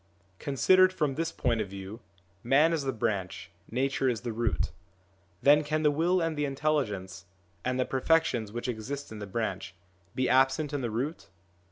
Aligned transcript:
Considered 0.39 0.91
from 0.91 1.13
this 1.13 1.31
point 1.31 1.61
of 1.61 1.69
view 1.69 1.99
man 2.43 2.73
is 2.73 2.85
the 2.85 2.91
branch, 2.91 3.51
nature 3.69 4.09
is 4.09 4.21
the 4.21 4.33
root; 4.33 4.71
then 5.43 5.63
can 5.63 5.83
the 5.83 5.91
will 5.91 6.19
and 6.19 6.35
the 6.35 6.43
intelligence, 6.45 7.25
and 7.63 7.79
the 7.79 7.85
perfections 7.85 8.51
which 8.51 8.67
exist 8.67 9.11
in 9.11 9.19
the 9.19 9.27
branch, 9.27 9.75
be 10.15 10.27
absent 10.27 10.73
in 10.73 10.81
the 10.81 10.89
root 10.89 11.27